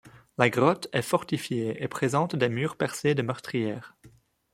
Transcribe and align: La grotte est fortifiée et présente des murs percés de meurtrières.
La 0.39 0.49
grotte 0.49 0.87
est 0.93 1.03
fortifiée 1.03 1.77
et 1.83 1.87
présente 1.87 2.35
des 2.35 2.49
murs 2.49 2.75
percés 2.75 3.13
de 3.13 3.21
meurtrières. 3.21 3.95